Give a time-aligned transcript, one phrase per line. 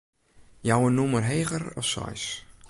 [0.69, 2.23] Jou in nûmer heger as seis.